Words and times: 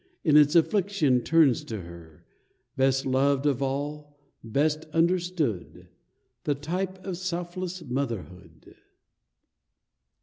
In 0.23 0.35
its 0.35 0.55
affliction 0.55 1.21
turns 1.21 1.63
to 1.65 1.81
her— 1.81 2.25
Best 2.75 3.05
loved 3.05 3.45
of 3.45 3.61
all, 3.61 4.17
best 4.43 4.85
understood. 4.93 5.89
The 6.43 6.55
type 6.55 6.97
of 7.05 7.17
selfless 7.19 7.83
motherhood 7.83 8.75